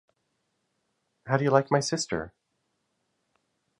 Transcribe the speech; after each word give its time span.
How 1.27 1.37
Do 1.37 1.43
You 1.43 1.51
Like 1.51 1.69
My 1.69 1.79
Sister? 1.79 2.33